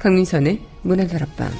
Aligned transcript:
강민선의 0.00 0.58
문화다락방 0.80 1.50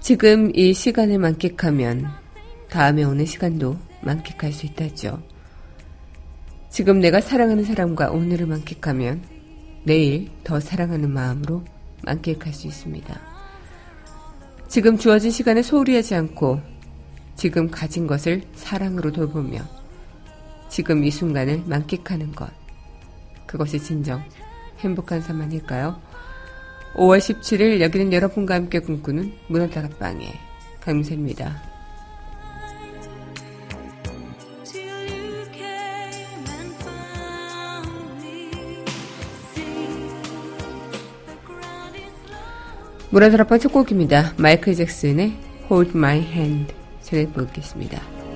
지금 0.00 0.50
이 0.54 0.72
시간을 0.72 1.18
만끽하면 1.18 2.06
다음에 2.70 3.04
오는 3.04 3.26
시간도 3.26 3.76
만끽할 4.00 4.54
수 4.54 4.64
있다죠. 4.64 5.22
지금 6.70 7.00
내가 7.00 7.20
사랑하는 7.20 7.62
사람과 7.62 8.10
오늘을 8.10 8.46
만끽하면 8.46 9.22
내일 9.84 10.30
더 10.44 10.60
사랑하는 10.60 11.10
마음으로 11.10 11.62
만끽할 12.04 12.54
수 12.54 12.68
있습니다. 12.68 13.20
지금 14.66 14.96
주어진 14.96 15.30
시간에 15.30 15.60
소홀히 15.60 15.94
하지 15.94 16.14
않고 16.14 16.77
지금 17.38 17.70
가진 17.70 18.08
것을 18.08 18.42
사랑으로 18.56 19.12
돌보며 19.12 19.60
지금 20.68 21.04
이 21.04 21.10
순간을 21.10 21.62
만끽하는 21.66 22.32
것. 22.32 22.50
그것이 23.46 23.78
진정 23.78 24.24
행복한 24.80 25.20
삶 25.20 25.40
아닐까요? 25.40 26.00
5월 26.94 27.18
17일 27.18 27.80
여기는 27.80 28.12
여러분과 28.12 28.56
함께 28.56 28.80
꿈꾸는 28.80 29.32
문화다락방의 29.46 30.32
강민입니다 30.80 31.62
문화다락방 43.10 43.60
첫 43.60 43.72
곡입니다. 43.72 44.34
마이클 44.38 44.74
잭슨의 44.74 45.38
Hold 45.70 45.96
My 45.96 46.18
Hand 46.18 46.77
전해보겠습니다. 47.08 48.27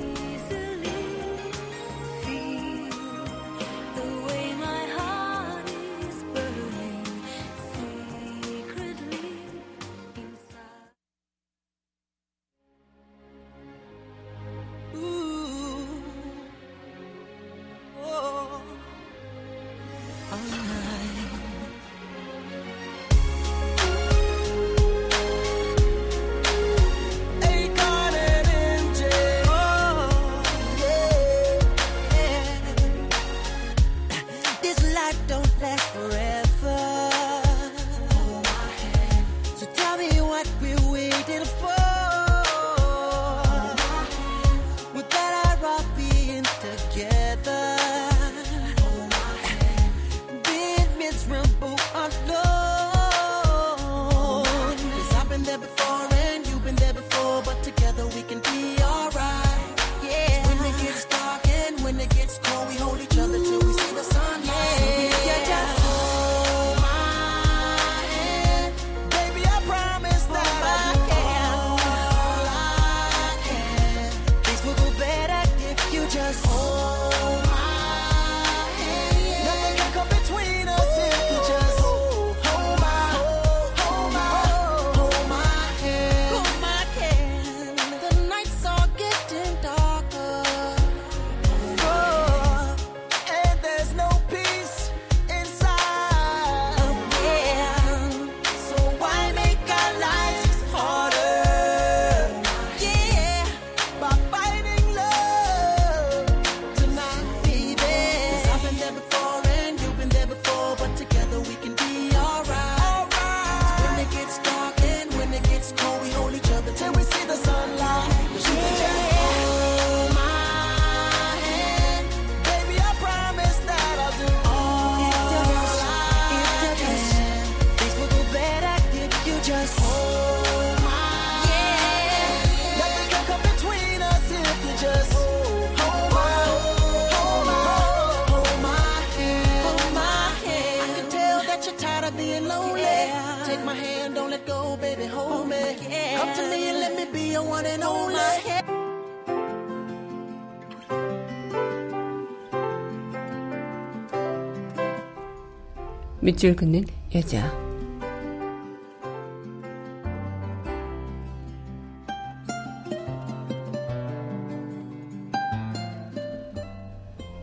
밑줄 156.22 156.55
긋는 156.55 156.84
여자. 157.16 157.53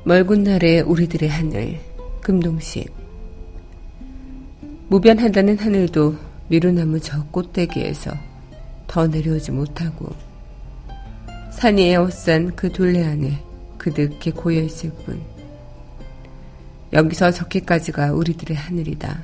멀군 0.06 0.44
날의 0.44 0.84
우리들의 0.84 1.28
하늘, 1.28 1.78
금동식. 2.22 2.90
무변한다는 4.88 5.60
하늘도 5.60 6.16
미루나무 6.48 7.02
저 7.02 7.22
꽃대기에서 7.26 8.12
더 8.88 9.06
내려오지 9.08 9.52
못하고 9.52 10.08
산이 11.52 11.90
에워싼 11.90 12.56
그 12.56 12.72
둘레 12.72 13.04
안에 13.04 13.44
그득히 13.78 14.32
고여있을 14.32 14.92
뿐. 15.06 15.39
여기서 16.92 17.32
저기까지가 17.32 18.14
우리들의 18.14 18.58
하늘이다. 18.58 19.24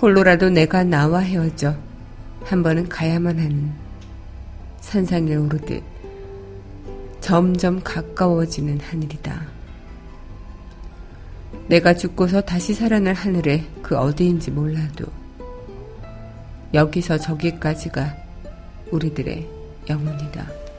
홀로라도 0.00 0.50
내가 0.50 0.84
나와 0.84 1.20
헤어져 1.20 1.74
한 2.44 2.62
번은 2.62 2.88
가야만 2.88 3.38
하는 3.38 3.72
산상에 4.80 5.34
오르듯 5.36 5.82
점점 7.20 7.80
가까워지는 7.82 8.80
하늘이다. 8.80 9.46
내가 11.68 11.94
죽고서 11.94 12.40
다시 12.40 12.74
살아날 12.74 13.14
하늘에 13.14 13.64
그 13.82 13.96
어디인지 13.96 14.50
몰라도 14.50 15.06
여기서 16.74 17.18
저기까지가 17.18 18.16
우리들의 18.90 19.48
영혼이다. 19.88 20.69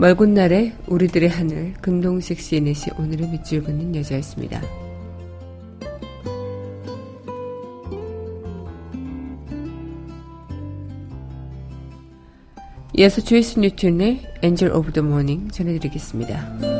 멀군 0.00 0.32
날에 0.32 0.72
우리들의 0.86 1.28
하늘 1.28 1.74
금동식 1.74 2.40
시 2.40 2.58
오늘의 2.98 3.28
밑줄 3.28 3.62
긋는 3.62 3.94
여자였습니다. 3.96 4.62
이어서 12.96 13.20
조이스 13.20 13.58
뉴튼의 13.58 14.22
Angel 14.42 14.74
of 14.74 14.90
the 14.92 15.06
Morning 15.06 15.52
전해드리겠습니다. 15.52 16.79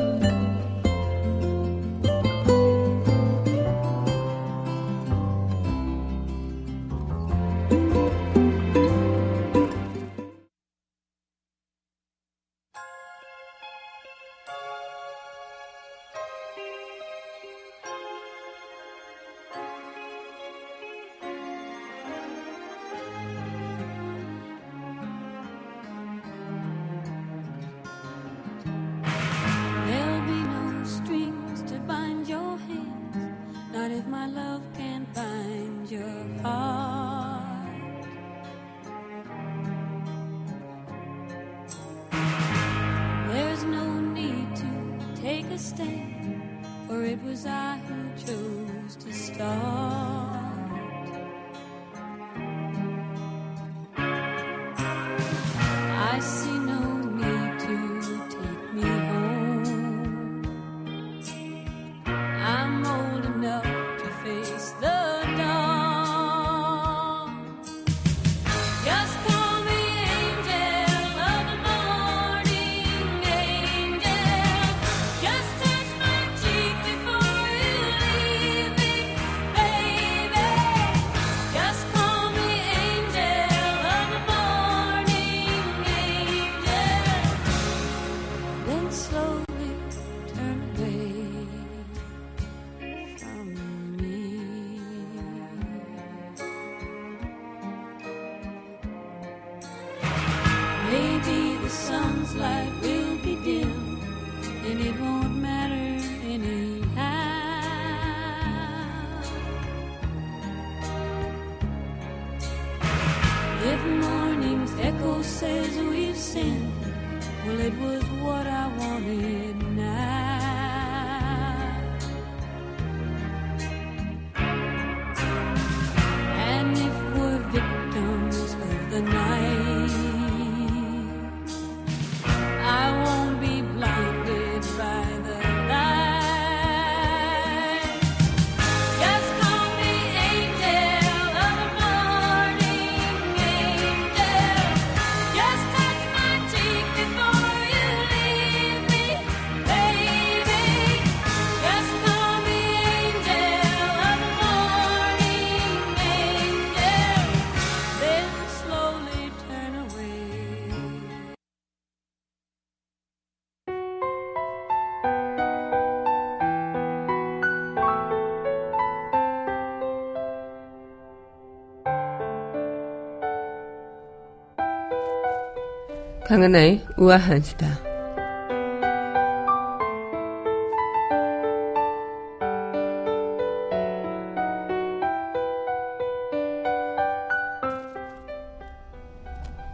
강하나의 176.30 176.86
우아한 176.96 177.42
수다. 177.42 177.76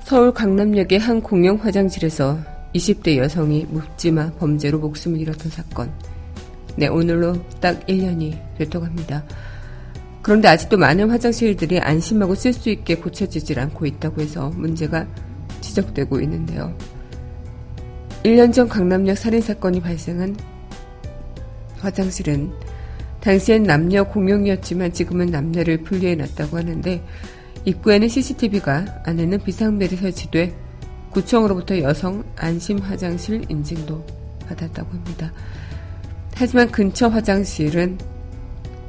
서울 0.03 0.33
강남역의 0.33 0.99
한 0.99 1.21
공영 1.21 1.57
화장실에서 1.57 2.39
20대 2.75 3.19
여성이 3.19 3.67
묻지마 3.69 4.31
범죄로 4.39 4.79
목숨을 4.79 5.21
잃었던 5.21 5.53
사건. 5.53 5.93
네, 6.75 6.89
오늘로 6.89 7.35
딱 7.61 7.87
1년이 7.87 8.57
됐다고 8.57 8.87
합니다. 8.87 9.23
그런데 10.23 10.49
아직도 10.49 10.79
많은 10.79 11.11
화장실들이 11.11 11.81
안심하고 11.81 12.35
쓸 12.35 12.55
수 12.55 12.71
있게 12.71 12.95
고쳐지질 12.97 13.61
않고 13.61 13.85
있다고 13.85 14.23
해서 14.23 14.51
문제가 14.57 15.07
지적되고 15.77 16.21
있는데요. 16.21 16.77
1년 18.25 18.53
전 18.53 18.69
강남역 18.69 19.17
살인사건이 19.17 19.81
발생한 19.81 20.37
화장실은 21.79 22.53
당시엔 23.21 23.65
남녀 23.65 24.05
공용이었지만 24.05 24.93
지금은 24.93 25.27
남녀를 25.27 25.83
분리해 25.83 26.15
놨다고 26.17 26.57
하는데 26.57 27.05
입구에는 27.65 28.09
CCTV가 28.09 29.03
안에는 29.05 29.39
비상벨이 29.41 29.97
설치돼 29.97 30.57
구청으로부터 31.11 31.79
여성 31.81 32.25
안심 32.37 32.79
화장실 32.79 33.45
인증도 33.49 34.05
받았다고 34.49 34.91
합니다. 34.91 35.33
하지만 36.35 36.71
근처 36.71 37.09
화장실은 37.09 37.99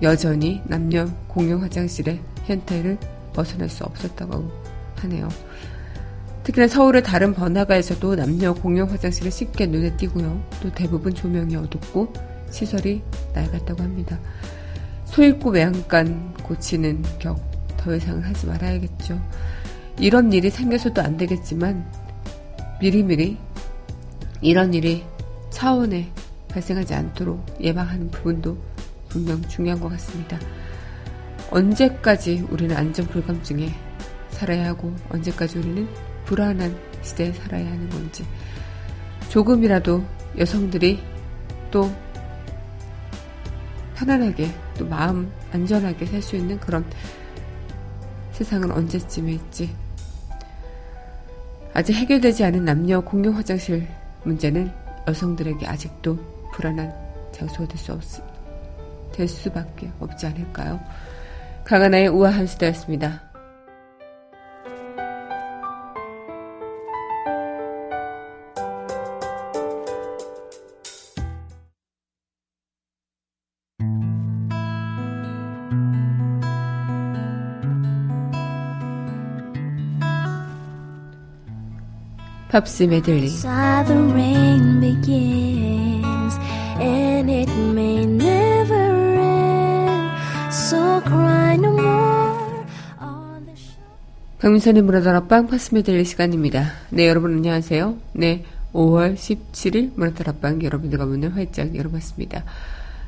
여전히 0.01 0.61
남녀 0.65 1.05
공용 1.27 1.63
화장실의 1.63 2.19
현태를 2.45 2.97
벗어날 3.33 3.69
수 3.69 3.83
없었다고 3.83 4.51
하네요. 4.97 5.29
특히나 6.47 6.67
서울의 6.67 7.03
다른 7.03 7.33
번화가에서도 7.33 8.15
남녀 8.15 8.53
공용 8.53 8.89
화장실은 8.89 9.29
쉽게 9.29 9.65
눈에 9.65 9.95
띄고요. 9.97 10.41
또 10.61 10.71
대부분 10.71 11.13
조명이 11.13 11.55
어둡고 11.55 12.13
시설이 12.49 13.03
낡았다고 13.33 13.83
합니다. 13.83 14.17
소잃고 15.05 15.51
외양간 15.51 16.33
고치는 16.43 17.03
격 17.19 17.57
더 17.87 17.95
이상 17.95 18.19
하지 18.21 18.45
말아야겠죠. 18.45 19.17
이런 19.97 20.33
일이 20.33 20.49
생겨서도 20.49 21.01
안 21.01 21.15
되겠지만 21.15 21.89
미리미리 22.81 23.37
이런 24.41 24.73
일이 24.73 25.05
차원에 25.49 26.11
발생하지 26.49 26.93
않도록 26.93 27.45
예방하는 27.61 28.11
부분도 28.11 28.57
분명 29.07 29.41
중요한 29.43 29.79
것 29.79 29.87
같습니다. 29.89 30.37
언제까지 31.49 32.45
우리는 32.49 32.75
안전 32.75 33.07
불감증에 33.07 33.69
살아야 34.31 34.67
하고 34.67 34.93
언제까지 35.09 35.59
우리는 35.59 35.87
불안한 36.27 36.77
시대에 37.01 37.31
살아야 37.31 37.65
하는 37.65 37.89
건지 37.89 38.25
조금이라도 39.29 40.03
여성들이 40.37 41.01
또 41.71 41.91
편안하게 43.95 44.49
또 44.77 44.85
마음 44.85 45.31
안전하게 45.51 46.05
살 46.05 46.21
수 46.21 46.35
있는 46.35 46.59
그런 46.59 46.85
세상은 48.31 48.71
언제쯤일지 48.71 49.73
아직 51.73 51.93
해결되지 51.93 52.43
않은 52.43 52.65
남녀 52.65 52.99
공용 53.01 53.35
화장실 53.35 53.87
문제는 54.23 54.71
여성들에게 55.07 55.65
아직도 55.65 56.17
불안한 56.53 56.93
장소가 57.31 57.67
될 57.67 57.77
수 57.77 57.93
없, 57.93 58.01
될 59.13 59.27
수밖에 59.27 59.89
없지 59.99 60.27
않을까요? 60.27 60.79
강하나의 61.63 62.09
우아한 62.09 62.47
수다였습니다. 62.47 63.26
팝스 82.51 82.83
메들리. 82.83 83.29
박민선의 94.39 94.83
문화다락방 94.83 95.47
팝스 95.47 95.73
메들리 95.73 96.05
시간입니다. 96.05 96.71
네 96.91 97.07
여러분 97.07 97.33
안녕하세요. 97.35 97.97
네 98.13 98.45
5월 98.73 99.15
17일 99.15 99.91
문화다락방 99.95 100.61
여러분들과 100.63 101.05
문을 101.05 101.35
활짝 101.35 101.75
열어봤습니다. 101.75 102.43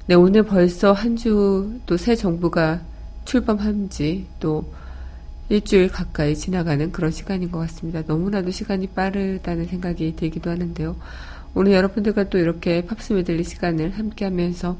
네, 0.07 0.15
오늘 0.15 0.43
벌써 0.43 0.91
한 0.91 1.15
주 1.15 1.79
또 1.85 1.95
새 1.97 2.15
정부가 2.15 2.81
출범한 3.25 3.89
지 3.89 4.25
또 4.39 4.73
일주일 5.49 5.89
가까이 5.89 6.35
지나가는 6.35 6.91
그런 6.91 7.09
시간인 7.11 7.51
것 7.51 7.57
같습니다. 7.59 8.03
너무나도 8.05 8.51
시간이 8.51 8.87
빠르다는 8.87 9.65
생각이 9.65 10.15
들기도 10.15 10.51
하는데요. 10.51 10.95
오늘 11.55 11.73
여러분들과 11.73 12.29
또 12.29 12.37
이렇게 12.37 12.85
팝스 12.85 13.13
메들리 13.13 13.43
시간을 13.43 13.97
함께 13.97 14.25
하면서 14.25 14.77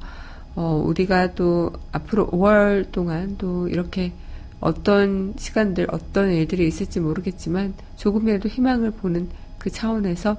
어, 0.56 0.82
우리가 0.86 1.34
또 1.34 1.72
앞으로 1.92 2.28
5월 2.30 2.92
동안 2.92 3.36
또 3.38 3.68
이렇게 3.68 4.14
어떤 4.60 5.34
시간들, 5.38 5.88
어떤 5.90 6.32
일들이 6.32 6.68
있을지 6.68 7.00
모르겠지만 7.00 7.74
조금이라도 7.96 8.50
희망을 8.50 8.92
보는 8.92 9.30
그 9.58 9.72
차원에서 9.72 10.38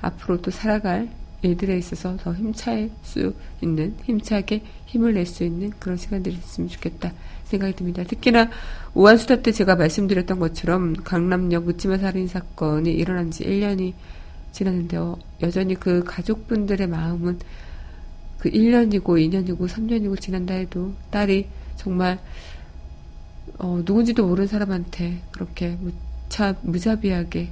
앞으로 0.00 0.42
또 0.42 0.50
살아갈 0.50 1.08
일들에 1.42 1.76
있어서 1.76 2.16
더 2.18 2.32
힘차일 2.34 2.90
수 3.02 3.34
있는, 3.60 3.96
힘차게 4.04 4.62
힘을 4.86 5.14
낼 5.14 5.26
수 5.26 5.42
있는 5.42 5.72
그런 5.78 5.96
시간들이 5.96 6.36
있으면 6.36 6.68
좋겠다 6.68 7.12
생각이 7.44 7.74
듭니다. 7.74 8.04
특히나 8.04 8.48
우한수다 8.94 9.42
때 9.42 9.52
제가 9.52 9.76
말씀드렸던 9.76 10.38
것처럼 10.38 10.92
강남역 10.92 11.64
묻지마 11.64 11.98
살인 11.98 12.26
사건이 12.28 12.92
일어난 12.92 13.30
지 13.30 13.44
1년이 13.44 13.94
지났는데요. 14.52 15.16
여전히 15.40 15.74
그 15.74 16.04
가족분들의 16.04 16.86
마음은 16.86 17.38
그 18.38 18.50
1년이고 18.50 19.02
2년이고 19.02 19.66
3년이고 19.66 20.20
지난다 20.20 20.54
해도 20.54 20.92
딸이 21.10 21.48
정말 21.76 22.18
어, 23.58 23.80
누군지도 23.84 24.26
모르는 24.26 24.46
사람한테 24.46 25.22
그렇게 25.30 25.78
무차, 25.80 26.54
무자비하게 26.60 27.50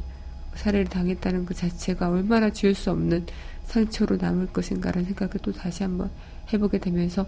살해를 0.54 0.87
당했다는 0.87 1.47
그 1.47 1.54
자체가 1.54 2.11
얼마나 2.11 2.50
지울 2.50 2.75
수 2.75 2.90
없는 2.90 3.25
상처로 3.64 4.16
남을 4.16 4.49
것인가라는 4.49 5.06
생각을 5.06 5.35
또 5.42 5.52
다시 5.52 5.85
한번 5.85 6.11
해보게 6.52 6.78
되면서 6.78 7.26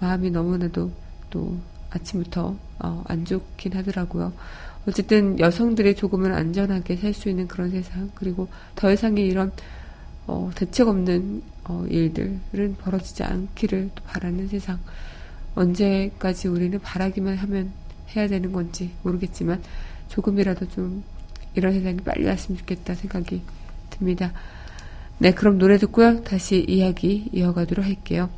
마음이 0.00 0.30
너무나도 0.30 0.90
또 1.30 1.58
아침부터 1.90 2.56
어, 2.82 3.02
안 3.06 3.24
좋긴 3.24 3.74
하더라고요. 3.74 4.32
어쨌든 4.86 5.38
여성들이 5.38 5.94
조금은 5.94 6.34
안전하게 6.34 6.96
살 6.96 7.14
수 7.14 7.28
있는 7.28 7.46
그런 7.46 7.70
세상 7.70 8.10
그리고 8.14 8.48
더 8.74 8.92
이상의 8.92 9.26
이런 9.26 9.52
어, 10.26 10.50
대책 10.54 10.88
없는 10.88 11.42
어, 11.64 11.84
일들은 11.88 12.76
벌어지지 12.80 13.22
않기를 13.22 13.90
또 13.94 14.02
바라는 14.04 14.48
세상 14.48 14.78
언제까지 15.54 16.48
우리는 16.48 16.78
바라기만 16.80 17.36
하면 17.36 17.72
해야 18.16 18.26
되는 18.26 18.52
건지 18.52 18.90
모르겠지만 19.02 19.62
조금이라도 20.08 20.68
좀 20.70 21.04
이런 21.54 21.72
세상이 21.72 21.98
빨리 21.98 22.26
왔으면 22.26 22.58
좋겠다 22.58 22.94
생각이 22.94 23.42
듭니다. 23.90 24.32
네, 25.18 25.32
그럼 25.32 25.58
노래 25.58 25.76
듣고요. 25.78 26.22
다시 26.24 26.64
이야기 26.66 27.28
이어가도록 27.32 27.84
할게요. 27.84 28.28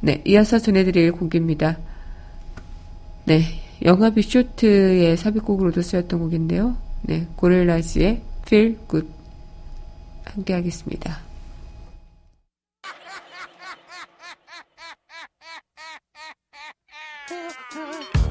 네, 0.00 0.22
이어서 0.26 0.58
전해드릴 0.58 1.12
곡입니다. 1.12 1.78
네, 3.24 3.63
영화 3.82 4.10
비쇼트의 4.10 5.16
삽입곡으로도 5.16 5.82
쓰였던 5.82 6.20
곡인데요. 6.20 6.76
네, 7.02 7.26
고릴라즈의 7.36 8.22
Feel 8.46 8.78
Good 8.88 9.08
함께 10.24 10.54
하겠습니다. 10.54 11.18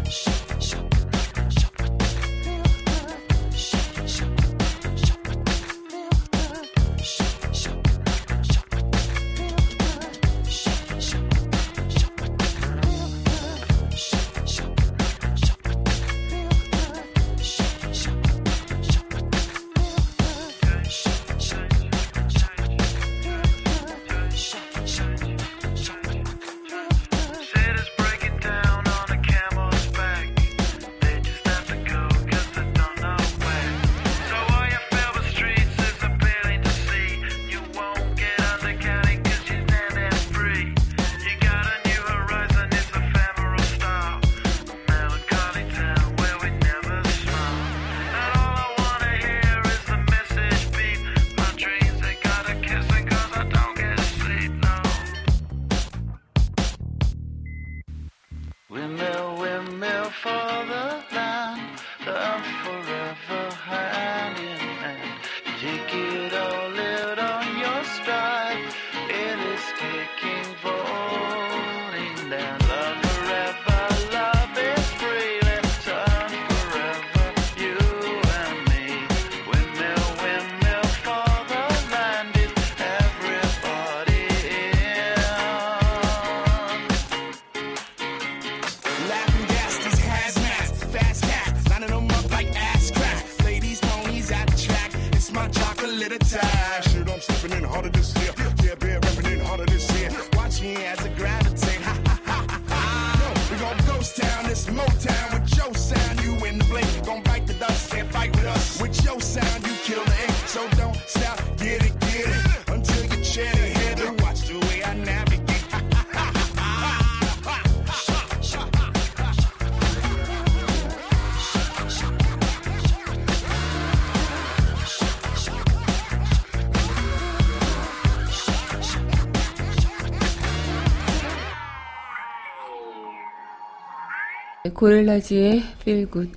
고릴라지의 134.83 135.63
Good 135.85 136.33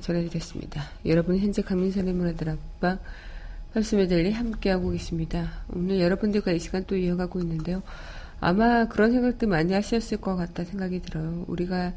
전해드렸습니다. 0.00 0.84
여러분 1.04 1.36
현재 1.36 1.60
강민선의 1.60 2.14
문화들 2.14 2.48
앞방 2.48 2.98
팝스메들리 3.74 4.32
함께하고 4.32 4.92
계십니다. 4.92 5.50
오늘 5.68 6.00
여러분들과 6.00 6.52
이 6.52 6.58
시간 6.58 6.82
또 6.86 6.96
이어가고 6.96 7.40
있는데요. 7.40 7.82
아마 8.40 8.88
그런 8.88 9.12
생각도 9.12 9.48
많이 9.48 9.74
하셨을 9.74 10.16
것 10.16 10.34
같다 10.34 10.64
생각이 10.64 11.02
들어요. 11.02 11.44
우리가 11.46 11.92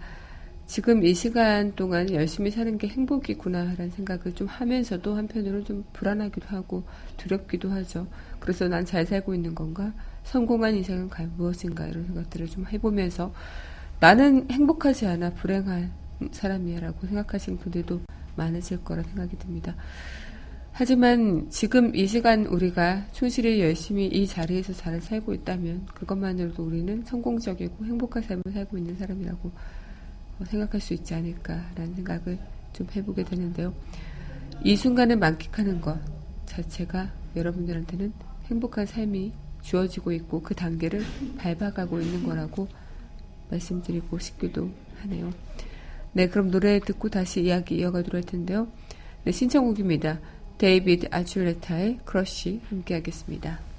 지금 0.65 1.05
이 1.05 1.13
시간 1.13 1.73
동안 1.73 2.11
열심히 2.11 2.51
사는 2.51 2.77
게 2.77 2.89
행복이구나라는 2.89 3.91
생각을 3.91 4.35
좀 4.35 4.47
하면서도 4.47 5.15
한편으로 5.15 5.63
좀 5.63 5.85
불안하기도 5.93 6.47
하고 6.49 6.83
두렵기도 7.15 7.69
하죠. 7.69 8.07
그래서 8.41 8.67
난 8.67 8.83
잘 8.83 9.05
살고 9.05 9.35
있는 9.35 9.55
건가? 9.55 9.93
성공한 10.25 10.75
인생은 10.75 11.09
무엇인가? 11.37 11.87
이런 11.87 12.05
생각들을 12.07 12.47
좀 12.47 12.65
해보면서 12.67 13.33
나는 14.03 14.45
행복하지 14.51 15.07
않아 15.07 15.29
불행한 15.29 15.89
사람이야라고 16.29 17.07
생각하시는 17.07 17.57
분들도 17.57 18.01
많으실 18.35 18.83
거라 18.83 19.01
생각이 19.01 19.37
듭니다. 19.37 19.77
하지만 20.73 21.49
지금 21.49 21.95
이 21.95 22.05
시간 22.05 22.45
우리가 22.45 23.05
충실히 23.13 23.61
열심히 23.61 24.07
이 24.07 24.27
자리에서 24.27 24.73
잘 24.73 24.99
살고 24.99 25.33
있다면 25.35 25.85
그것만으로도 25.85 26.65
우리는 26.65 27.01
성공적이고 27.05 27.85
행복한 27.85 28.23
삶을 28.23 28.43
살고 28.51 28.77
있는 28.77 28.97
사람이라고 28.97 29.49
어, 30.39 30.45
생각할 30.47 30.81
수 30.81 30.93
있지 30.93 31.13
않을까라는 31.13 31.95
생각을 31.95 32.37
좀 32.73 32.85
해보게 32.93 33.23
되는데요. 33.23 33.73
이 34.65 34.75
순간을 34.75 35.15
만끽하는 35.15 35.79
것 35.79 35.97
자체가 36.45 37.09
여러분들한테는 37.37 38.11
행복한 38.47 38.85
삶이 38.85 39.31
주어지고 39.61 40.11
있고 40.11 40.41
그 40.41 40.53
단계를 40.55 41.05
밟아가고 41.37 42.01
있는 42.01 42.25
거라고 42.25 42.67
말씀드리고 43.53 44.19
싶기도 44.19 44.69
하네요. 45.01 45.31
네, 46.13 46.27
그럼 46.27 46.51
노래 46.51 46.79
듣고 46.79 47.09
다시 47.09 47.41
이야기 47.41 47.77
이어가도록 47.77 48.13
할 48.15 48.23
텐데요. 48.23 48.67
네, 49.23 49.31
신청곡입니다. 49.31 50.19
데이비드 50.57 51.07
아출레타의 51.11 51.99
Crush 52.05 52.61
함께 52.69 52.93
하겠습니다. 52.95 53.72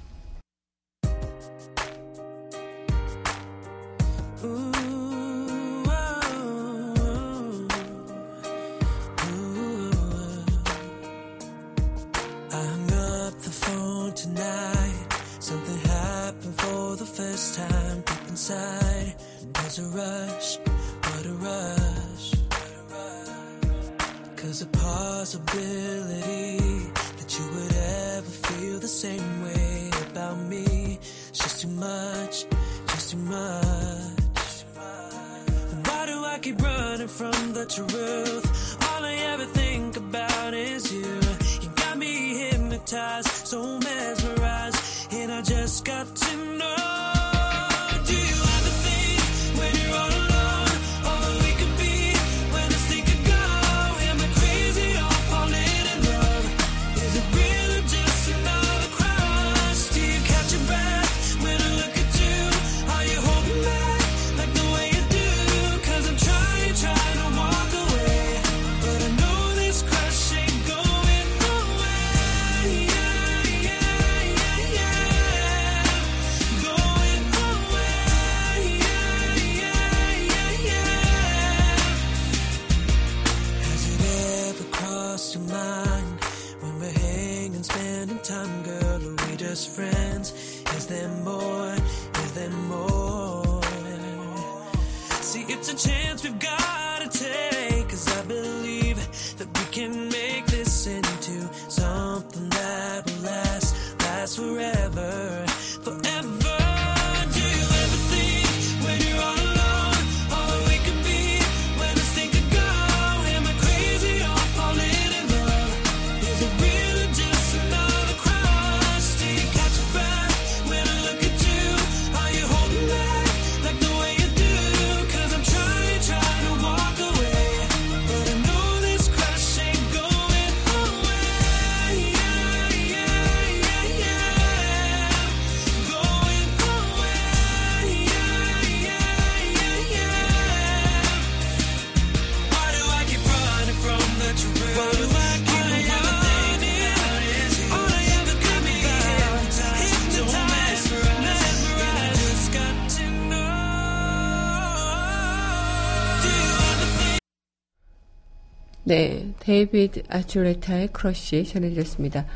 네, 158.87 159.33
데이비드 159.39 160.03
아출레타의 160.09 160.89
Crush 160.89 161.43
전해드렸습니다. 161.43 162.27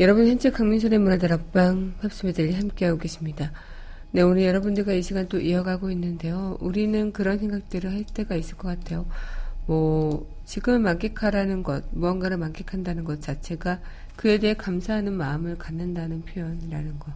여러분 0.00 0.26
현재 0.26 0.50
강민선의 0.50 0.98
문화다락방 0.98 1.94
팝스메들리 2.00 2.54
함께하고 2.54 2.98
계십니다. 2.98 3.52
네, 4.10 4.22
오늘 4.22 4.42
여러분들과 4.42 4.94
이 4.94 5.02
시간 5.02 5.28
또 5.28 5.38
이어가고 5.38 5.92
있는데요. 5.92 6.58
우리는 6.58 7.12
그런 7.12 7.38
생각들을 7.38 7.92
할 7.92 8.02
때가 8.02 8.34
있을 8.34 8.56
것 8.56 8.66
같아요. 8.66 9.06
뭐 9.66 10.28
지금 10.44 10.82
만끽하라는 10.82 11.62
것, 11.62 11.84
무언가를 11.92 12.36
만끽한다는 12.36 13.04
것 13.04 13.20
자체가 13.20 13.80
그에 14.16 14.38
대해 14.38 14.54
감사하는 14.54 15.12
마음을 15.12 15.56
갖는다는 15.56 16.22
표현이라는 16.22 16.98
것. 16.98 17.12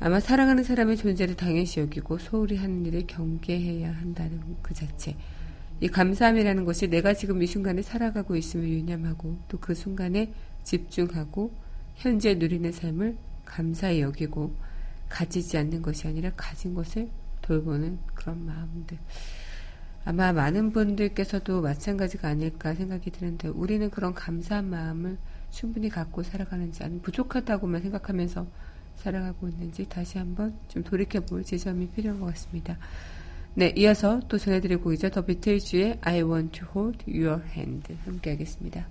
아마 0.00 0.18
사랑하는 0.18 0.64
사람의 0.64 0.96
존재를 0.96 1.36
당연시 1.36 1.78
여기고 1.78 2.18
소홀히 2.18 2.56
하는 2.56 2.84
일을 2.84 3.06
경계해야 3.06 3.92
한다는 3.92 4.40
그 4.60 4.74
자체. 4.74 5.14
이 5.80 5.88
감사함이라는 5.88 6.64
것이 6.64 6.88
내가 6.88 7.14
지금 7.14 7.42
이 7.42 7.46
순간에 7.46 7.82
살아가고 7.82 8.36
있음을 8.36 8.68
유념하고 8.68 9.36
또 9.48 9.58
그 9.58 9.74
순간에 9.74 10.32
집중하고 10.62 11.52
현재 11.96 12.34
누리는 12.34 12.70
삶을 12.72 13.16
감사히 13.44 14.00
여기고 14.00 14.54
가지지 15.08 15.58
않는 15.58 15.82
것이 15.82 16.08
아니라 16.08 16.30
가진 16.36 16.74
것을 16.74 17.08
돌보는 17.42 17.98
그런 18.14 18.44
마음들. 18.44 18.98
아마 20.04 20.32
많은 20.32 20.72
분들께서도 20.72 21.62
마찬가지가 21.62 22.28
아닐까 22.28 22.74
생각이 22.74 23.10
드는데 23.10 23.48
우리는 23.48 23.88
그런 23.90 24.12
감사한 24.12 24.68
마음을 24.68 25.16
충분히 25.50 25.88
갖고 25.88 26.22
살아가는지 26.22 26.82
아니면 26.82 27.02
부족하다고만 27.02 27.80
생각하면서 27.82 28.46
살아가고 28.96 29.48
있는지 29.48 29.88
다시 29.88 30.18
한번 30.18 30.54
좀 30.68 30.82
돌이켜볼 30.82 31.44
지점이 31.44 31.88
필요한 31.88 32.20
것 32.20 32.26
같습니다. 32.26 32.76
네, 33.56 33.72
이어서 33.76 34.20
또 34.28 34.36
전해드리고 34.36 34.92
이제 34.92 35.08
더 35.10 35.24
비틀즈의 35.24 35.98
I 36.00 36.22
want 36.22 36.58
to 36.58 36.68
hold 36.74 37.04
your 37.08 37.40
hand 37.54 37.94
함께 38.04 38.30
하겠습니다. 38.30 38.88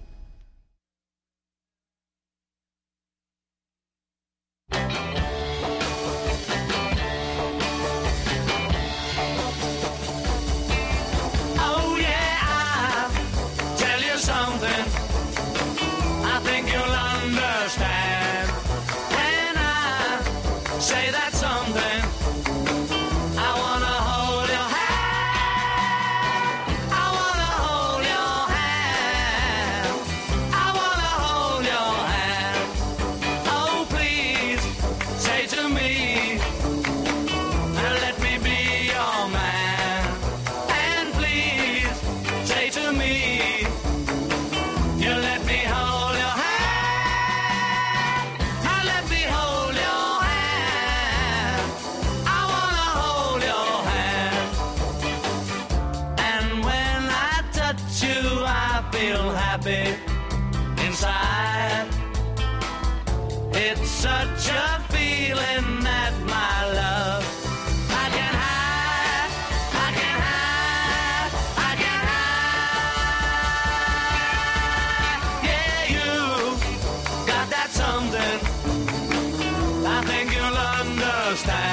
first. 81.35 81.72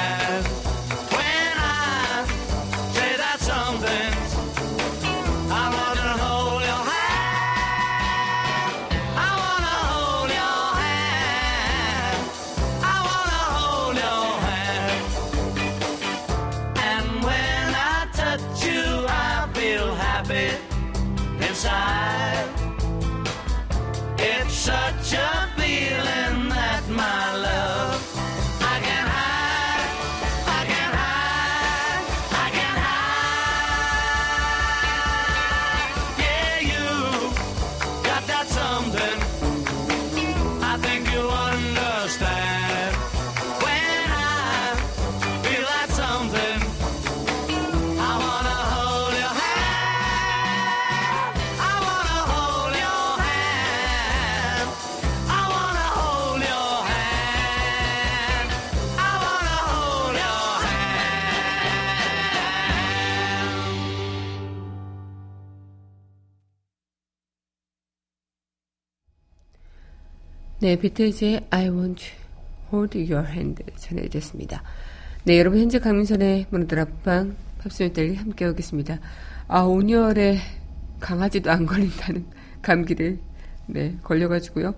네, 70.61 70.75
비틀즈의 70.75 71.47
I 71.49 71.69
want 71.69 72.05
to 72.05 72.15
hold 72.71 73.11
your 73.11 73.27
hand 73.27 73.63
전해드렸습니다. 73.77 74.61
네, 75.23 75.39
여러분 75.39 75.59
현재 75.59 75.79
강민선의 75.79 76.45
문화들 76.51 76.77
앞방 76.77 77.35
팝스메들이 77.63 78.13
함께하고 78.17 78.55
계십니다. 78.55 78.99
아, 79.47 79.61
온열에 79.61 80.37
강아지도 80.99 81.49
안 81.49 81.65
걸린다는 81.65 82.25
감기를 82.61 83.17
네, 83.65 83.97
걸려가지고요. 84.03 84.75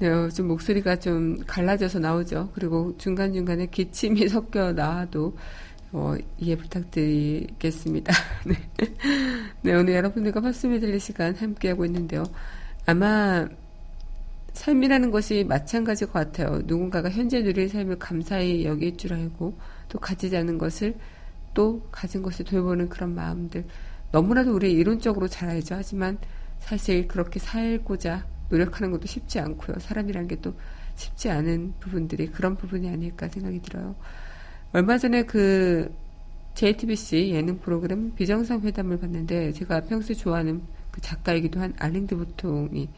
네, 0.00 0.08
어, 0.08 0.28
좀 0.30 0.48
목소리가 0.48 0.96
좀 0.96 1.38
갈라져서 1.46 2.00
나오죠. 2.00 2.50
그리고 2.52 2.98
중간중간에 2.98 3.66
기침이 3.66 4.26
섞여 4.30 4.72
나와도 4.72 5.36
어, 5.92 6.16
이해 6.38 6.56
부탁드리겠습니다. 6.56 8.12
네. 8.46 8.54
네, 9.62 9.74
오늘 9.76 9.94
여러분들과 9.94 10.40
팝스메들리 10.40 10.98
시간 10.98 11.36
함께하고 11.36 11.84
있는데요. 11.84 12.24
아마 12.84 13.46
삶이라는 14.52 15.10
것이 15.10 15.44
마찬가지일 15.44 16.10
것 16.10 16.18
같아요. 16.18 16.60
누군가가 16.64 17.10
현재 17.10 17.42
누릴 17.42 17.68
삶을 17.68 17.98
감사히 17.98 18.64
여길 18.64 18.96
줄 18.96 19.14
알고 19.14 19.58
또 19.88 19.98
않은 20.36 20.58
것을 20.58 20.94
또 21.54 21.82
가진 21.90 22.22
것을 22.22 22.44
돌보는 22.44 22.88
그런 22.88 23.14
마음들 23.14 23.64
너무나도 24.12 24.54
우리 24.54 24.72
이론적으로 24.72 25.28
잘 25.28 25.48
알죠. 25.48 25.76
하지만 25.76 26.18
사실 26.58 27.06
그렇게 27.08 27.38
살고자 27.38 28.26
노력하는 28.48 28.90
것도 28.90 29.06
쉽지 29.06 29.38
않고요. 29.38 29.78
사람이란 29.78 30.26
게 30.28 30.36
또 30.42 30.54
쉽지 31.00 31.30
않은 31.30 31.74
부분들이 31.80 32.26
그런 32.26 32.56
부분이 32.56 32.88
아닐까 32.88 33.28
생각이 33.28 33.62
들어요. 33.62 33.96
얼마 34.72 34.98
전에 34.98 35.24
그 35.24 35.92
JTBC 36.54 37.30
예능 37.30 37.58
프로그램 37.58 38.14
비정상 38.14 38.60
회담을 38.60 38.98
봤는데 38.98 39.52
제가 39.52 39.80
평소에 39.82 40.14
좋아하는 40.14 40.62
그 40.90 41.00
작가이기도 41.00 41.60
한 41.60 41.72
알랭드 41.78 42.16
보통이 42.16 42.88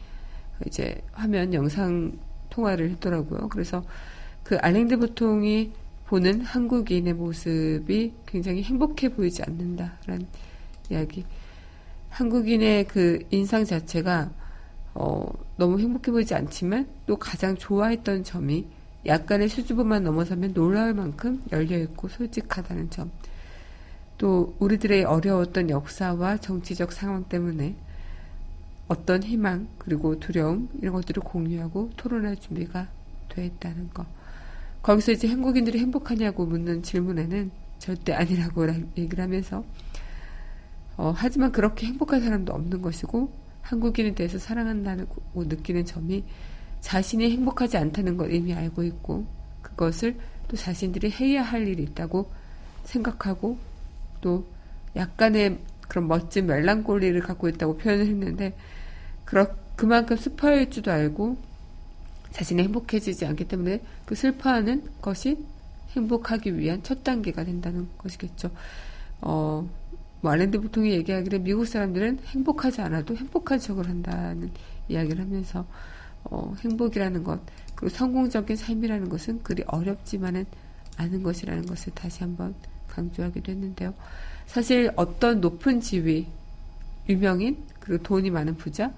이제 0.65 1.01
화면 1.11 1.53
영상 1.53 2.13
통화를 2.49 2.89
했더라고요. 2.91 3.49
그래서 3.49 3.83
그 4.43 4.57
알랭드 4.57 4.97
보통이 4.97 5.71
보는 6.07 6.41
한국인의 6.41 7.13
모습이 7.13 8.13
굉장히 8.25 8.61
행복해 8.63 9.09
보이지 9.09 9.41
않는다라는 9.43 10.27
이야기. 10.89 11.25
한국인의 12.09 12.87
그 12.87 13.19
인상 13.31 13.65
자체가 13.65 14.29
어, 14.93 15.25
너무 15.57 15.79
행복해 15.79 16.11
보이지 16.11 16.35
않지만 16.35 16.87
또 17.07 17.17
가장 17.17 17.55
좋아했던 17.55 18.23
점이 18.23 18.67
약간의 19.05 19.49
수줍음만 19.49 20.03
넘어서면 20.03 20.53
놀라울 20.53 20.93
만큼 20.93 21.41
열려있고 21.51 22.07
솔직하다는 22.07 22.89
점. 22.89 23.11
또 24.17 24.55
우리들의 24.59 25.03
어려웠던 25.03 25.69
역사와 25.69 26.37
정치적 26.37 26.91
상황 26.91 27.23
때문에 27.23 27.75
어떤 28.87 29.23
희망 29.23 29.67
그리고 29.77 30.19
두려움 30.19 30.69
이런 30.81 30.93
것들을 30.93 31.23
공유하고 31.23 31.91
토론할 31.95 32.35
준비가 32.37 32.87
돼 33.29 33.45
있다는 33.45 33.89
거. 33.89 34.05
거기서 34.81 35.13
이제 35.13 35.27
한국인들이 35.27 35.79
행복하냐고 35.79 36.45
묻는 36.45 36.83
질문에는 36.83 37.51
절대 37.79 38.13
아니라고 38.13 38.65
라- 38.65 38.75
얘기를 38.97 39.23
하면서 39.23 39.63
어, 40.97 41.13
하지만 41.15 41.51
그렇게 41.51 41.87
행복한 41.87 42.21
사람도 42.21 42.53
없는 42.53 42.81
것이고 42.81 43.31
한국인에 43.61 44.13
대해서 44.13 44.37
사랑한다고 44.37 45.43
느끼는 45.45 45.85
점이 45.85 46.23
자신이 46.81 47.31
행복하지 47.31 47.77
않다는 47.77 48.17
걸 48.17 48.33
이미 48.33 48.53
알고 48.53 48.83
있고 48.83 49.25
그것을 49.61 50.17
또 50.49 50.57
자신들이 50.57 51.09
해야 51.11 51.41
할 51.41 51.67
일이 51.67 51.83
있다고 51.83 52.29
생각하고 52.83 53.57
또 54.21 54.45
약간의 54.95 55.59
그런 55.87 56.07
멋진 56.07 56.47
멜랑콜리를 56.47 57.19
갖고 57.21 57.47
있다고 57.49 57.77
표현을 57.77 58.07
했는데 58.07 58.55
그렇, 59.25 59.47
그만큼 59.75 60.17
슬퍼할 60.17 60.69
줄도 60.69 60.91
알고 60.91 61.37
자신이 62.31 62.63
행복해지지 62.63 63.25
않기 63.25 63.47
때문에 63.47 63.81
그 64.05 64.15
슬퍼하는 64.15 64.83
것이 65.01 65.37
행복하기 65.91 66.57
위한 66.57 66.81
첫 66.83 67.03
단계가 67.03 67.43
된다는 67.43 67.87
것이겠죠. 67.97 68.49
어, 69.21 69.69
뭐 70.21 70.31
알랜드 70.31 70.59
보통이 70.59 70.91
얘기하기를 70.91 71.39
미국 71.39 71.65
사람들은 71.65 72.19
행복하지 72.25 72.81
않아도 72.81 73.15
행복한 73.15 73.59
척을 73.59 73.87
한다는 73.87 74.51
이야기를 74.87 75.21
하면서 75.21 75.65
어, 76.23 76.55
행복이라는 76.59 77.23
것 77.23 77.41
그리고 77.75 77.95
성공적인 77.95 78.55
삶이라는 78.55 79.09
것은 79.09 79.43
그리 79.43 79.63
어렵지만은 79.67 80.45
않은 80.97 81.23
것이라는 81.23 81.65
것을 81.65 81.93
다시 81.93 82.23
한번 82.23 82.55
강조하기도 82.87 83.51
했는데요. 83.51 83.93
사실 84.45 84.91
어떤 84.95 85.41
높은 85.41 85.81
지위, 85.81 86.27
유명인, 87.09 87.57
그리고 87.79 88.03
돈이 88.03 88.29
많은 88.29 88.55
부자, 88.55 88.91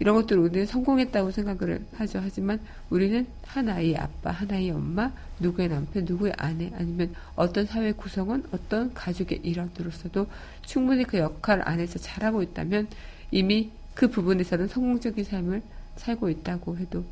이런 0.00 0.14
것들 0.14 0.38
우리는 0.38 0.64
성공했다고 0.64 1.32
생각을 1.32 1.84
하죠. 1.96 2.20
하지만 2.22 2.60
우리는 2.88 3.26
한 3.44 3.68
아이의 3.68 3.96
아빠, 3.96 4.30
한 4.30 4.50
아이의 4.50 4.70
엄마, 4.70 5.10
누구의 5.40 5.68
남편, 5.68 6.04
누구의 6.04 6.34
아내, 6.36 6.70
아니면 6.76 7.14
어떤 7.34 7.66
사회 7.66 7.92
구성원, 7.92 8.44
어떤 8.52 8.94
가족의 8.94 9.40
일원으로서도 9.42 10.26
충분히 10.64 11.04
그 11.04 11.18
역할 11.18 11.62
안에서 11.66 11.98
잘하고 11.98 12.42
있다면 12.42 12.86
이미 13.30 13.70
그 13.94 14.08
부분에서는 14.08 14.68
성공적인 14.68 15.24
삶을 15.24 15.62
살고 15.96 16.30
있다고 16.30 16.78
해도 16.78 17.04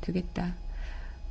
되겠다. 0.00 0.54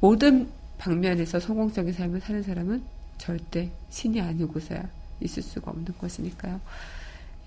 모든 0.01 0.49
방면에서 0.77 1.39
성공적인 1.39 1.93
삶을 1.93 2.19
사는 2.19 2.43
사람은 2.43 2.83
절대 3.17 3.71
신이 3.89 4.19
아니고서야 4.19 4.89
있을 5.21 5.43
수가 5.43 5.71
없는 5.71 5.93
것이니까요. 5.99 6.59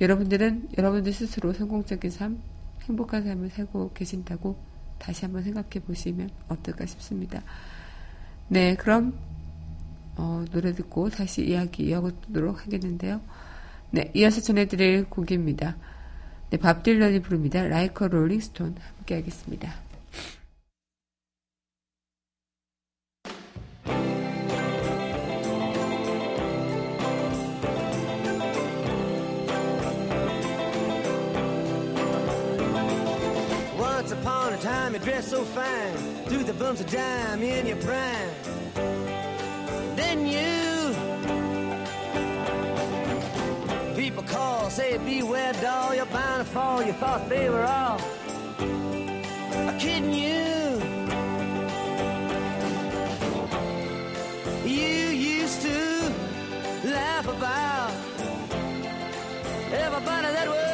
여러분들은 0.00 0.70
여러분들 0.76 1.12
스스로 1.12 1.52
성공적인 1.52 2.10
삶, 2.10 2.40
행복한 2.82 3.24
삶을 3.24 3.50
살고 3.50 3.92
계신다고 3.92 4.56
다시 4.98 5.24
한번 5.24 5.42
생각해 5.42 5.80
보시면 5.86 6.30
어떨까 6.48 6.86
싶습니다. 6.86 7.42
네, 8.48 8.74
그럼 8.76 9.18
어, 10.16 10.44
노래 10.50 10.72
듣고 10.72 11.10
다시 11.10 11.44
이야기 11.44 11.84
이어가도록 11.84 12.64
하겠는데요. 12.64 13.20
네, 13.90 14.10
이어서 14.14 14.40
전해드릴 14.40 15.04
곡입니다. 15.04 15.76
네, 16.50 16.56
밥 16.56 16.82
딜런이 16.82 17.20
부릅니다. 17.20 17.60
Rolling 17.60 18.44
Stone 18.44 18.74
함께 18.96 19.16
하겠습니다. 19.16 19.83
Time 34.94 35.00
you 35.00 35.12
dressed 35.12 35.30
so 35.30 35.44
fine, 35.44 35.96
threw 36.26 36.44
the 36.44 36.52
bumps 36.54 36.80
of 36.80 36.90
dime 36.90 37.42
in 37.42 37.66
your 37.66 37.76
prime. 37.78 38.30
kidding 39.96 40.26
you. 40.26 40.94
People 43.96 44.22
call, 44.22 44.70
say, 44.70 44.98
beware, 44.98 45.52
doll, 45.54 45.94
you're 45.94 46.06
bound 46.06 46.46
to 46.46 46.52
fall. 46.52 46.82
You 46.82 46.92
thought 46.92 47.28
they 47.28 47.48
were 47.50 47.64
all 47.64 47.98
kidding 49.78 50.12
you. 50.12 50.80
You 54.64 55.08
used 55.38 55.62
to 55.62 56.12
laugh 56.84 57.26
about 57.28 57.92
everybody 59.72 60.28
that 60.32 60.48
was 60.48 60.73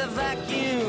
the 0.00 0.06
vacuum 0.06 0.79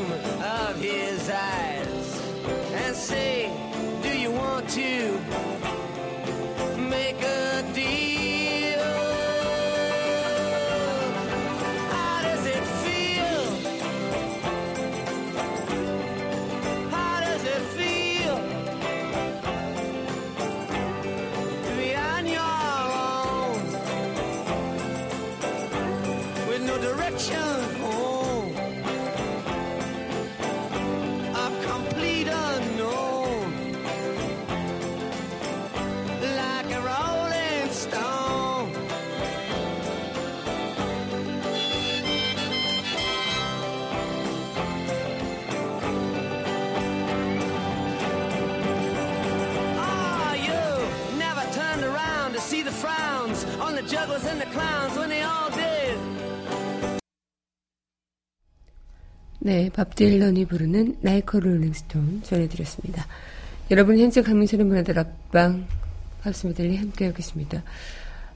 and 54.32 54.40
the 54.40 54.50
clowns 54.50 54.98
when 54.98 55.08
they 55.10 55.22
all 55.22 55.50
did. 55.52 55.98
네, 59.40 59.70
밥 59.70 59.94
딜런이 59.94 60.46
부르는 60.46 60.98
Like 61.02 61.40
a 61.40 61.46
Rolling 61.46 61.90
Stone 61.90 62.22
전해드렸습니다. 62.22 63.06
여러분 63.70 63.98
현재 63.98 64.22
강민선의 64.22 64.66
문화다락방 64.66 65.66
팝스메들리 66.22 66.76
함께하고 66.76 67.16
계십니다. 67.16 67.62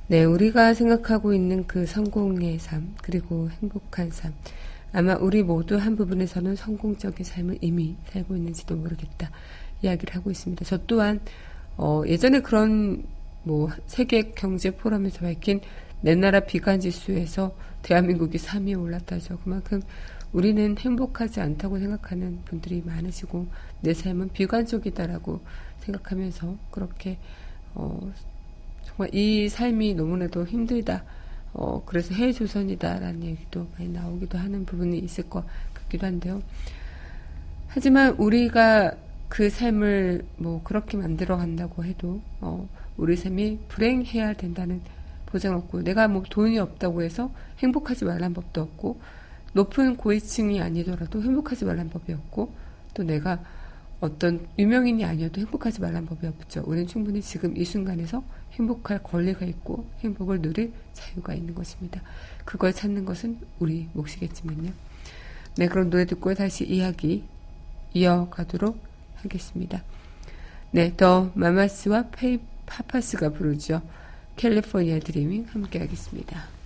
네, 0.09 0.25
우리가 0.25 0.75
생각하고 0.75 1.33
있는 1.33 1.67
그 1.67 1.87
성공의 1.87 2.59
삶 2.59 2.95
그리고 3.03 3.49
행복한 3.51 4.11
삶 4.11 4.35
아마 4.93 5.15
우리 5.15 5.43
모두 5.43 5.77
한 5.77 5.97
부분에서는 5.97 6.57
성공적인 6.57 7.25
삶을 7.25 7.59
이미 7.61 7.97
살고 8.13 8.37
있는지도 8.37 8.77
모르겠다 8.77 9.31
이야기를 9.83 10.15
하고 10.15 10.31
있습니다. 10.31 10.65
저 10.65 10.79
또한 10.87 11.21
어, 11.77 12.03
예전에 12.07 12.41
그런 12.41 13.05
뭐 13.47 13.69
세계 13.87 14.33
경제 14.33 14.71
포럼에서 14.71 15.21
밝힌 15.21 15.61
내 16.01 16.15
나라 16.15 16.41
비관 16.41 16.81
지수에서 16.81 17.55
대한민국이 17.83 18.39
3위에 18.39 18.81
올랐다죠. 18.81 19.39
그만큼 19.45 19.81
우리는 20.33 20.77
행복하지 20.77 21.41
않다고 21.41 21.79
생각하는 21.79 22.41
분들이 22.45 22.83
많으시고 22.85 23.47
내 23.81 23.95
삶은 23.95 24.31
비관적이다라고 24.33 25.41
생각하면서 25.81 26.57
그렇게 26.71 27.19
어, 27.75 28.13
정말 28.85 29.15
이 29.15 29.49
삶이 29.49 29.95
너무나도 29.95 30.47
힘들다. 30.47 31.05
어, 31.53 31.83
그래서 31.87 32.15
해조선이다라는 32.15 33.25
얘기도 33.25 33.67
많이 33.73 33.89
나오기도 33.89 34.37
하는 34.37 34.67
부분이 34.67 34.99
있을 34.99 35.29
것 35.31 35.45
같기도 35.73 36.07
한데요. 36.07 36.43
하지만 37.69 38.11
우리가 38.19 38.95
그 39.29 39.49
삶을 39.51 40.25
뭐 40.37 40.63
그렇게 40.63 40.97
만들어 40.97 41.37
간다고 41.37 41.85
해도 41.85 42.21
어, 42.41 42.69
우리 42.97 43.17
삶이 43.17 43.59
불행해야 43.69 44.35
된다는 44.35 44.83
보장 45.27 45.55
없고 45.57 45.83
내가 45.83 46.09
뭐 46.09 46.23
돈이 46.29 46.59
없다고 46.59 47.03
해서 47.03 47.31
행복하지 47.59 48.05
말란 48.05 48.33
법도 48.35 48.61
없고 48.61 49.01
높은 49.53 49.97
고위층이 49.97 50.61
아니더라도 50.61 51.23
행복하지 51.23 51.65
말란 51.65 51.91
법이 51.91 52.13
없고 52.13 52.53
또 52.95 53.03
내가 53.03 53.43
어떤 54.01 54.47
유명인이 54.59 55.05
아니어도 55.05 55.41
행복하지 55.41 55.81
말란 55.81 56.07
법이 56.07 56.27
없죠. 56.27 56.63
우리는 56.67 56.87
충분히 56.87 57.23
지금 57.23 57.57
이 57.57 57.65
순간에서 57.65 58.23
행복할 58.53 59.03
권리가 59.03 59.47
있고 59.47 59.87
행복을 60.01 60.43
누릴 60.43 60.73
자유가 60.93 61.35
있는 61.35 61.55
것입니다. 61.55 62.03
그걸 62.45 62.73
찾는 62.73 63.05
것은 63.05 63.39
우리 63.59 63.89
몫이겠지만요. 63.95 64.71
네, 65.57 65.69
그럼 65.69 65.89
노래 65.89 66.05
듣고 66.05 66.35
다시 66.35 66.67
이야기 66.67 67.25
이어가도록 67.95 68.79
하겠습니다. 69.17 69.83
네, 70.71 70.95
더 70.97 71.31
마마스와 71.35 72.09
페이 72.11 72.39
파파스가 72.67 73.31
부르죠. 73.31 73.81
캘리포니아 74.37 74.99
드리밍 74.99 75.45
함께 75.49 75.79
하겠습니다. 75.79 76.57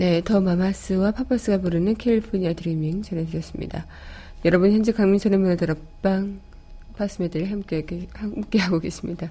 네, 0.00 0.22
더 0.24 0.40
마마스와 0.40 1.10
파퍼스가 1.10 1.58
부르는 1.58 1.94
캘리포니아 1.96 2.54
드리밍 2.54 3.02
전해드렸습니다. 3.02 3.86
여러분 4.46 4.72
현재 4.72 4.92
강민선의 4.92 5.38
문화들 5.38 5.70
앞방 5.70 6.40
파스메들이 6.96 7.44
함께, 7.44 7.84
함께 8.14 8.58
하고 8.60 8.80
계십니다. 8.80 9.30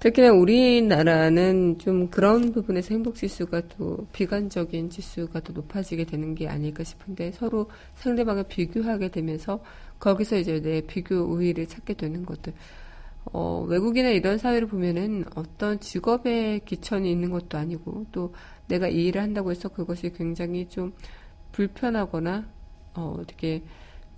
특히나 0.00 0.32
우리나라는 0.32 1.76
좀 1.78 2.08
그런 2.08 2.52
부분에서 2.54 2.94
행복 2.94 3.16
지수가 3.16 3.64
또 3.76 4.06
비관적인 4.14 4.88
지수가 4.88 5.40
더 5.40 5.52
높아지게 5.52 6.04
되는 6.04 6.34
게 6.34 6.48
아닐까 6.48 6.84
싶은데 6.84 7.32
서로 7.32 7.68
상대방을 7.96 8.44
비교하게 8.44 9.08
되면서 9.10 9.62
거기서 9.98 10.38
이제 10.38 10.62
내 10.62 10.80
비교 10.80 11.16
우위를 11.16 11.66
찾게 11.66 11.92
되는 11.92 12.24
것들. 12.24 12.54
어, 13.30 13.66
외국이나 13.68 14.08
이런 14.08 14.38
사회를 14.38 14.68
보면은 14.68 15.26
어떤 15.34 15.78
직업에 15.80 16.60
기천이 16.64 17.12
있는 17.12 17.30
것도 17.30 17.58
아니고 17.58 18.06
또 18.10 18.32
내가 18.68 18.88
이 18.88 19.06
일을 19.06 19.22
한다고 19.22 19.50
해서 19.50 19.68
그것이 19.68 20.12
굉장히 20.12 20.68
좀 20.68 20.92
불편하거나 21.52 22.46
어, 22.94 23.16
어떻게 23.18 23.62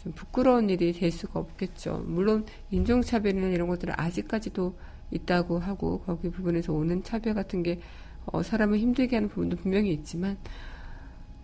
좀 0.02 0.12
부끄러운 0.12 0.70
일이 0.70 0.92
될 0.92 1.10
수가 1.10 1.40
없겠죠. 1.40 2.04
물론 2.06 2.46
인종차별이나 2.70 3.48
이런 3.48 3.68
것들은 3.68 3.94
아직까지도 3.96 4.74
있다고 5.10 5.58
하고 5.58 6.00
거기 6.00 6.30
부분에서 6.30 6.72
오는 6.72 7.02
차별 7.02 7.34
같은 7.34 7.62
게 7.62 7.80
어, 8.26 8.42
사람을 8.42 8.78
힘들게 8.78 9.16
하는 9.16 9.28
부분도 9.28 9.56
분명히 9.56 9.92
있지만 9.92 10.38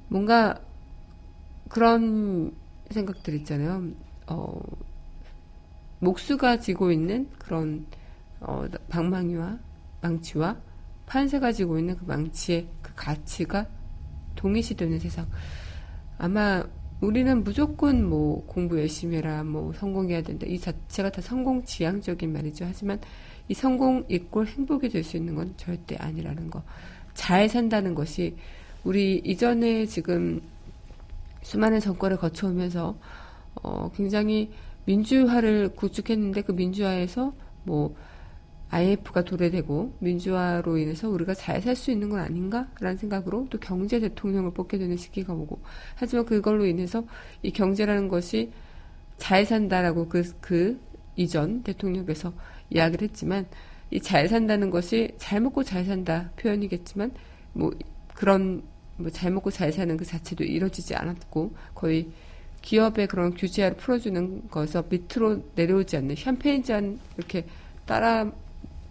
뭔가 0.09 0.61
그런 1.69 2.53
생각들 2.90 3.35
있잖아요. 3.35 3.90
어, 4.29 4.61
목수가 5.99 6.59
지고 6.61 6.92
있는 6.92 7.29
그런 7.38 7.87
어, 8.40 8.66
방망이와 8.88 9.59
망치와 10.01 10.57
판세가 11.07 11.53
지고 11.53 11.79
있는 11.79 11.97
그 11.97 12.05
망치의 12.05 12.69
그 12.83 12.86
가치가 12.97 13.67
동일시되는 14.35 14.99
세상. 14.99 15.27
아마 16.19 16.65
우리는 17.01 17.45
무조건 17.45 18.09
뭐 18.09 18.45
공부 18.47 18.79
열심히 18.79 19.19
해라, 19.19 19.45
뭐 19.45 19.73
성공해야 19.75 20.23
된다. 20.23 20.47
이 20.49 20.59
자체가 20.59 21.11
다 21.11 21.21
성공 21.21 21.63
지향적인 21.65 22.33
말이죠. 22.33 22.65
하지만 22.65 22.99
이 23.49 23.55
성공 23.55 24.05
이꼴 24.09 24.47
행복이 24.47 24.89
될 24.89 25.05
수 25.05 25.17
있는 25.17 25.35
건 25.35 25.53
절대 25.57 25.97
아니라는 25.97 26.51
거. 26.51 26.63
잘 27.15 27.49
산다는 27.49 27.95
것이 27.95 28.37
우리 28.83 29.19
이전에 29.25 29.87
지금 29.87 30.41
수많은 31.43 31.81
정권을 31.81 32.17
거쳐오면서 32.17 32.97
어, 33.63 33.91
굉장히 33.95 34.51
민주화를 34.87 35.71
구축했는데 35.71 36.43
그 36.43 36.53
민주화에서 36.53 37.33
뭐 37.65 37.95
IMF가 38.70 39.22
도래되고 39.24 39.96
민주화로 40.00 40.76
인해서 40.79 41.09
우리가 41.09 41.35
잘 41.35 41.61
살 41.62 41.76
수 41.76 41.90
있는 41.90 42.09
건 42.09 42.20
아닌가라는 42.20 42.96
생각으로 42.98 43.46
또 43.50 43.59
경제 43.59 44.00
대통령을 44.00 44.52
뽑게 44.52 44.79
되는 44.79 44.96
시기가 44.96 45.33
오고 45.33 45.61
하지만 45.94 46.25
그걸로 46.27 46.67
인해서 46.67 47.04
이 47.42 47.50
경제라는 47.52 48.08
것이 48.08 48.52
잘 49.19 49.46
산다라고 49.46 50.08
그, 50.08 50.23
그 50.40 50.79
이전 51.17 51.62
대통령께서 51.62 52.33
이야기를 52.71 53.08
했지만 53.08 53.46
이 53.90 54.00
잘 54.00 54.29
산다는 54.29 54.71
것이 54.71 55.12
잘 55.17 55.40
먹고 55.40 55.62
잘 55.62 55.85
산다 55.85 56.31
표현이겠지만 56.37 57.12
뭐 57.52 57.71
그런 58.14 58.62
뭐 58.96 59.10
잘 59.10 59.31
먹고 59.31 59.50
잘 59.50 59.73
사는 59.73 59.96
그 59.96 60.04
자체도 60.04 60.42
이루어지지 60.44 60.94
않았고 60.96 61.54
거의 61.75 62.08
기업의 62.62 63.06
그런 63.06 63.35
규제를 63.35 63.77
풀어주는 63.77 64.48
것에서 64.50 64.85
밑으로 64.88 65.42
내려오지 65.54 65.96
않는 65.98 66.17
샴페인 66.17 66.62
잔 66.64 66.98
이렇게 67.17 67.46
따라 67.87 68.33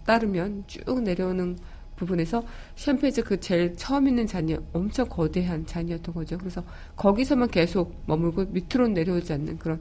따르면 0.06 0.64
쭉 0.66 1.02
내려오는 1.02 1.58
부분에서 1.96 2.44
샴페인즈 2.76 3.24
그 3.24 3.40
제일 3.40 3.74
처음 3.76 4.06
있는 4.06 4.26
잔이 4.26 4.56
엄청 4.72 5.08
거대한 5.08 5.64
잔이었던 5.66 6.14
거죠. 6.14 6.38
그래서 6.38 6.62
거기서만 6.94 7.48
계속 7.48 8.02
머물고 8.06 8.46
밑으로 8.46 8.88
내려오지 8.88 9.32
않는 9.32 9.58
그런 9.58 9.80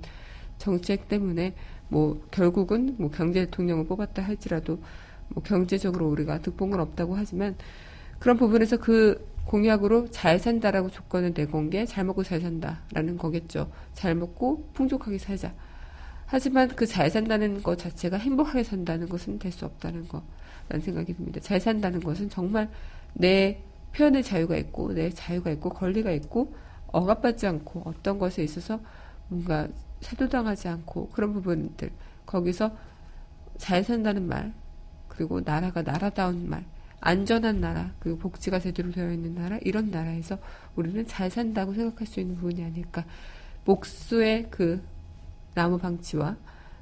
정책 0.57 1.09
때문에 1.09 1.53
뭐 1.89 2.21
결국은 2.31 2.95
뭐 2.97 3.09
경제 3.11 3.45
대통령을 3.45 3.85
뽑았다 3.85 4.21
할지라도 4.21 4.79
뭐 5.29 5.43
경제적으로 5.43 6.07
우리가 6.09 6.39
득봉은 6.41 6.79
없다고 6.79 7.15
하지만 7.15 7.55
그런 8.19 8.37
부분에서 8.37 8.77
그 8.77 9.27
공약으로 9.45 10.09
잘 10.09 10.39
산다라고 10.39 10.89
조건을 10.89 11.33
내건 11.33 11.69
게 11.69 11.85
잘 11.85 12.05
먹고 12.05 12.23
잘 12.23 12.41
산다라는 12.41 13.17
거겠죠. 13.17 13.69
잘 13.93 14.15
먹고 14.15 14.69
풍족하게 14.73 15.17
살자. 15.17 15.53
하지만 16.25 16.67
그 16.69 16.85
잘 16.87 17.09
산다는 17.09 17.61
것 17.63 17.77
자체가 17.77 18.17
행복하게 18.17 18.63
산다는 18.63 19.07
것은 19.09 19.39
될 19.39 19.51
수 19.51 19.65
없다는 19.65 20.07
거라는 20.07 20.83
생각이 20.83 21.13
듭니다. 21.15 21.39
잘 21.39 21.59
산다는 21.59 21.99
것은 21.99 22.29
정말 22.29 22.69
내 23.13 23.61
표현의 23.93 24.23
자유가 24.23 24.57
있고 24.57 24.93
내 24.93 25.09
자유가 25.09 25.51
있고 25.51 25.69
권리가 25.69 26.11
있고 26.11 26.55
억압받지 26.87 27.47
않고 27.47 27.83
어떤 27.85 28.17
것에 28.19 28.43
있어서 28.43 28.79
뭔가 29.27 29.67
세도당하지 30.01 30.67
않고 30.67 31.09
그런 31.09 31.33
부분들 31.33 31.91
거기서 32.25 32.75
잘 33.57 33.83
산다는 33.83 34.27
말 34.27 34.53
그리고 35.07 35.41
나라가 35.41 35.81
나라다운 35.81 36.49
말 36.49 36.65
안전한 36.99 37.61
나라 37.61 37.91
그리고 37.99 38.17
복지가 38.17 38.59
제대로 38.59 38.91
되어 38.91 39.11
있는 39.11 39.35
나라 39.35 39.57
이런 39.61 39.91
나라에서 39.91 40.37
우리는 40.75 41.05
잘 41.07 41.29
산다고 41.29 41.73
생각할 41.73 42.07
수 42.07 42.19
있는 42.19 42.35
부분이 42.35 42.63
아닐까 42.63 43.05
목수의 43.63 44.47
그 44.49 44.81
나무 45.55 45.79
방치와 45.79 46.37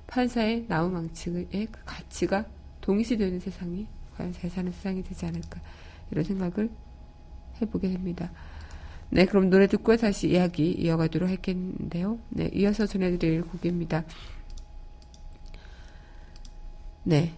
판사의 0.08 0.66
나무 0.68 0.92
방치의 0.92 1.68
그 1.72 1.80
가치가 1.86 2.46
동시되는 2.82 3.40
세상이 3.40 3.88
과연 4.18 4.34
잘 4.34 4.50
사는 4.50 4.72
세상이 4.72 5.02
되지 5.04 5.26
않을까 5.26 5.62
이런 6.12 6.26
생각을 6.26 6.70
해보게 7.62 7.90
됩니다. 7.90 8.32
네, 9.10 9.26
그럼 9.26 9.50
노래 9.50 9.68
듣고 9.68 9.96
다시 9.96 10.30
이야기 10.30 10.72
이어가도록 10.72 11.30
하겠는데요. 11.30 12.20
네, 12.30 12.50
이어서 12.54 12.86
전해드릴 12.86 13.44
곡입니다. 13.44 14.04
네. 17.04 17.34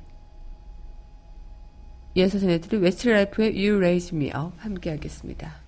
이어서 2.16 2.40
전해드릴 2.40 2.82
웨스트라이프의 2.82 3.56
You 3.58 3.78
Raise 3.78 4.18
Me 4.18 4.28
Up 4.28 4.58
함께 4.58 4.92
하겠습니다. 4.92 5.65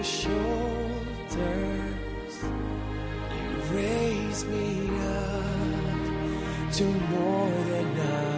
Your 0.00 0.04
shoulders. 0.04 1.36
You 3.36 3.76
raise 3.76 4.44
me 4.46 4.88
up 4.98 6.72
to 6.72 6.84
more 6.84 7.50
than 7.64 8.00
I 8.00 8.29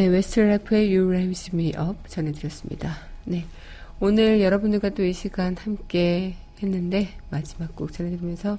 네, 0.00 0.06
웨스트라이프의 0.06 0.96
You 0.96 1.10
Raise 1.10 1.50
Me 1.52 1.74
Up 1.78 2.08
전해드렸습니다. 2.08 2.96
네. 3.26 3.44
오늘 4.00 4.40
여러분들과 4.40 4.88
또 4.88 5.02
이 5.02 5.12
시간 5.12 5.54
함께 5.58 6.36
했는데, 6.62 7.08
마지막 7.28 7.76
곡 7.76 7.92
전해드리면서 7.92 8.56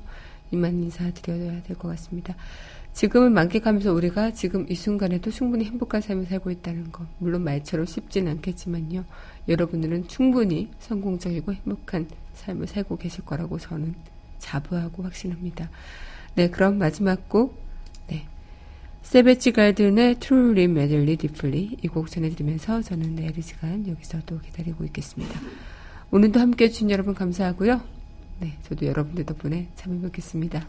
이만 0.51 0.83
인사드려야 0.83 1.63
될 1.63 1.75
것 1.77 1.87
같습니다. 1.87 2.35
지금을 2.93 3.31
만끽하면서 3.31 3.91
우리가 3.91 4.33
지금 4.33 4.67
이 4.69 4.75
순간에도 4.75 5.31
충분히 5.31 5.65
행복한 5.65 6.01
삶을 6.01 6.27
살고 6.27 6.51
있다는 6.51 6.91
것. 6.91 7.07
물론 7.17 7.43
말처럼 7.43 7.87
쉽진 7.87 8.27
않겠지만요. 8.27 9.03
여러분들은 9.47 10.09
충분히 10.09 10.69
성공적이고 10.77 11.53
행복한 11.53 12.07
삶을 12.35 12.67
살고 12.67 12.97
계실 12.97 13.25
거라고 13.25 13.57
저는 13.57 13.95
자부하고 14.37 15.01
확신합니다. 15.01 15.71
네, 16.35 16.51
그럼 16.51 16.77
마지막 16.77 17.27
곡, 17.29 17.55
네. 17.55 17.70
새비지 19.01 19.51
가든의 19.51 20.19
Truly 20.19 20.67
Madly 20.67 21.17
Deeply 21.17 21.77
이 21.83 21.87
곡 21.87 22.09
전해드리면서 22.09 22.81
저는 22.81 23.15
내일 23.15 23.37
이 23.37 23.41
시간 23.41 23.85
여기서 23.87 24.19
또 24.25 24.39
기다리고 24.39 24.85
있겠습니다. 24.85 25.39
오늘도 26.11 26.39
함께 26.39 26.65
해주신 26.65 26.89
여러분 26.91 27.13
감사하고요. 27.13 27.81
네, 28.39 28.57
저도 28.63 28.85
여러분들 28.85 29.25
덕분에 29.25 29.67
참 29.75 29.93
행복했습니다. 29.93 30.65